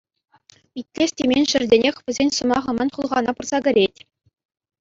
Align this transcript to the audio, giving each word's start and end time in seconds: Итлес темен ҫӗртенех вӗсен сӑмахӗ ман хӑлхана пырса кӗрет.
Итлес 0.81 1.11
темен 1.19 1.43
ҫӗртенех 1.51 1.95
вӗсен 2.07 2.29
сӑмахӗ 2.39 2.71
ман 2.79 2.89
хӑлхана 2.97 3.31
пырса 3.37 3.57
кӗрет. 3.65 3.93